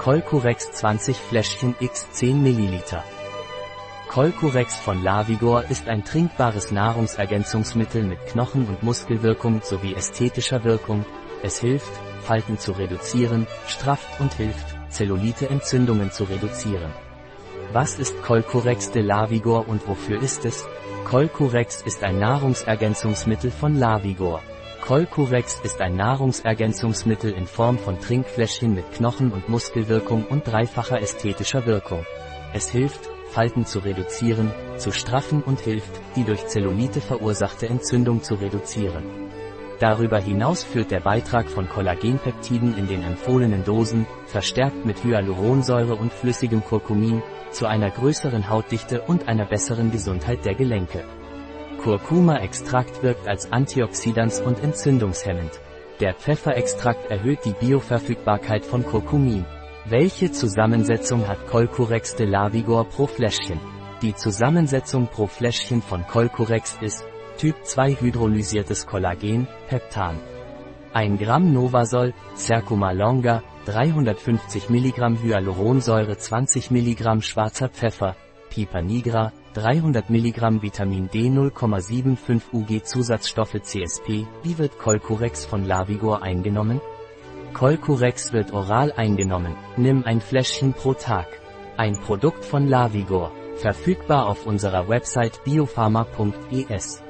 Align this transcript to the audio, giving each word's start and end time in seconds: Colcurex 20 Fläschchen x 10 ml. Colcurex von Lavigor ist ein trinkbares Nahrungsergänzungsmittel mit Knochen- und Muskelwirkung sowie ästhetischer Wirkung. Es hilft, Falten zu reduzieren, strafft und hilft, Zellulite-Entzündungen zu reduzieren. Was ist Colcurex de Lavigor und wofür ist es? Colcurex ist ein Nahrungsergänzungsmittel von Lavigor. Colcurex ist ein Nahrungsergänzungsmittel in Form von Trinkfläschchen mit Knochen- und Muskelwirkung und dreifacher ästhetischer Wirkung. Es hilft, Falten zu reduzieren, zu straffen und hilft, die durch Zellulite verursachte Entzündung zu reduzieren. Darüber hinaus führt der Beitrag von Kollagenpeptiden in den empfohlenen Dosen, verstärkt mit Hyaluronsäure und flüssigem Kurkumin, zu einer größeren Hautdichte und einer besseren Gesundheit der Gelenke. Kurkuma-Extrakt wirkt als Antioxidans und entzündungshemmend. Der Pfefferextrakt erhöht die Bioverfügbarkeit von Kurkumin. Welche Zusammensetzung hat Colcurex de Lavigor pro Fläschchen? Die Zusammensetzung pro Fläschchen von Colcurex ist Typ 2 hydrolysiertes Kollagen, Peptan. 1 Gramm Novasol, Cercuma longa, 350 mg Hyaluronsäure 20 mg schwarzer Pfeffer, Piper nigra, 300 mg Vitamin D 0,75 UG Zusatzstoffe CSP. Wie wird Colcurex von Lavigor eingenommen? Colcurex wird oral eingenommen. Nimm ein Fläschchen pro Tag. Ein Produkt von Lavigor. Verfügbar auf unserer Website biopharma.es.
Colcurex 0.00 0.72
20 0.72 1.14
Fläschchen 1.14 1.74
x 1.78 2.10
10 2.12 2.42
ml. 2.42 2.80
Colcurex 4.08 4.76
von 4.76 5.02
Lavigor 5.04 5.64
ist 5.68 5.90
ein 5.90 6.06
trinkbares 6.06 6.70
Nahrungsergänzungsmittel 6.70 8.04
mit 8.04 8.18
Knochen- 8.28 8.66
und 8.66 8.82
Muskelwirkung 8.82 9.60
sowie 9.62 9.92
ästhetischer 9.92 10.64
Wirkung. 10.64 11.04
Es 11.42 11.60
hilft, 11.60 11.92
Falten 12.22 12.58
zu 12.58 12.72
reduzieren, 12.72 13.46
strafft 13.66 14.18
und 14.20 14.32
hilft, 14.32 14.74
Zellulite-Entzündungen 14.88 16.10
zu 16.10 16.24
reduzieren. 16.24 16.94
Was 17.74 17.98
ist 17.98 18.22
Colcurex 18.22 18.92
de 18.92 19.02
Lavigor 19.02 19.68
und 19.68 19.86
wofür 19.86 20.22
ist 20.22 20.46
es? 20.46 20.66
Colcurex 21.04 21.82
ist 21.82 22.02
ein 22.02 22.18
Nahrungsergänzungsmittel 22.18 23.50
von 23.50 23.78
Lavigor. 23.78 24.40
Colcurex 24.90 25.60
ist 25.62 25.80
ein 25.80 25.94
Nahrungsergänzungsmittel 25.94 27.30
in 27.30 27.46
Form 27.46 27.78
von 27.78 28.00
Trinkfläschchen 28.00 28.74
mit 28.74 28.90
Knochen- 28.90 29.30
und 29.30 29.48
Muskelwirkung 29.48 30.24
und 30.24 30.48
dreifacher 30.48 31.00
ästhetischer 31.00 31.64
Wirkung. 31.64 32.04
Es 32.52 32.70
hilft, 32.70 33.08
Falten 33.28 33.64
zu 33.64 33.78
reduzieren, 33.78 34.50
zu 34.78 34.90
straffen 34.90 35.44
und 35.44 35.60
hilft, 35.60 35.92
die 36.16 36.24
durch 36.24 36.44
Zellulite 36.48 37.00
verursachte 37.00 37.68
Entzündung 37.68 38.24
zu 38.24 38.34
reduzieren. 38.34 39.04
Darüber 39.78 40.18
hinaus 40.18 40.64
führt 40.64 40.90
der 40.90 40.98
Beitrag 40.98 41.48
von 41.48 41.68
Kollagenpeptiden 41.68 42.76
in 42.76 42.88
den 42.88 43.04
empfohlenen 43.04 43.62
Dosen, 43.62 44.08
verstärkt 44.26 44.84
mit 44.84 45.04
Hyaluronsäure 45.04 45.94
und 45.94 46.12
flüssigem 46.12 46.64
Kurkumin, 46.64 47.22
zu 47.52 47.66
einer 47.66 47.90
größeren 47.90 48.50
Hautdichte 48.50 49.02
und 49.02 49.28
einer 49.28 49.44
besseren 49.44 49.92
Gesundheit 49.92 50.44
der 50.44 50.56
Gelenke. 50.56 51.04
Kurkuma-Extrakt 51.82 53.02
wirkt 53.02 53.26
als 53.26 53.50
Antioxidans 53.50 54.40
und 54.40 54.62
entzündungshemmend. 54.62 55.60
Der 55.98 56.12
Pfefferextrakt 56.12 57.10
erhöht 57.10 57.38
die 57.46 57.54
Bioverfügbarkeit 57.54 58.66
von 58.66 58.84
Kurkumin. 58.84 59.46
Welche 59.86 60.30
Zusammensetzung 60.30 61.26
hat 61.26 61.46
Colcurex 61.46 62.16
de 62.16 62.26
Lavigor 62.26 62.84
pro 62.84 63.06
Fläschchen? 63.06 63.58
Die 64.02 64.14
Zusammensetzung 64.14 65.06
pro 65.06 65.26
Fläschchen 65.26 65.80
von 65.80 66.06
Colcurex 66.06 66.76
ist 66.82 67.06
Typ 67.38 67.64
2 67.64 67.94
hydrolysiertes 67.94 68.86
Kollagen, 68.86 69.48
Peptan. 69.68 70.18
1 70.92 71.18
Gramm 71.18 71.54
Novasol, 71.54 72.12
Cercuma 72.36 72.92
longa, 72.92 73.42
350 73.64 74.68
mg 74.68 75.22
Hyaluronsäure 75.22 76.18
20 76.18 76.70
mg 76.70 77.22
schwarzer 77.22 77.70
Pfeffer, 77.70 78.16
Piper 78.50 78.82
nigra, 78.82 79.32
300 79.54 80.10
mg 80.10 80.62
Vitamin 80.62 81.08
D 81.08 81.28
0,75 81.28 82.52
UG 82.52 82.84
Zusatzstoffe 82.84 83.60
CSP. 83.60 84.26
Wie 84.44 84.58
wird 84.58 84.78
Colcurex 84.78 85.44
von 85.44 85.64
Lavigor 85.64 86.22
eingenommen? 86.22 86.80
Colcurex 87.52 88.32
wird 88.32 88.52
oral 88.52 88.92
eingenommen. 88.92 89.56
Nimm 89.76 90.04
ein 90.04 90.20
Fläschchen 90.20 90.72
pro 90.72 90.94
Tag. 90.94 91.26
Ein 91.76 91.98
Produkt 91.98 92.44
von 92.44 92.68
Lavigor. 92.68 93.32
Verfügbar 93.56 94.28
auf 94.28 94.46
unserer 94.46 94.88
Website 94.88 95.42
biopharma.es. 95.42 97.02